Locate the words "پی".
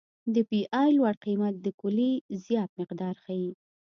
0.49-0.59